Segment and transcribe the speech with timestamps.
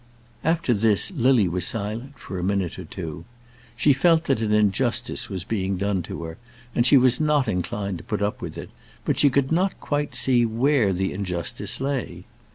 [0.43, 3.23] After this Lily was silent for a minute or two.
[3.75, 6.37] She felt that an injustice was being done to her
[6.73, 8.71] and she was not inclined to put up with it,
[9.05, 12.25] but she could not quite see where the injustice lay.